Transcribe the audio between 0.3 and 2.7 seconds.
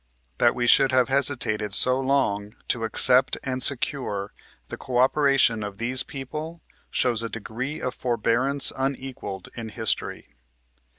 That we should have hesitated so long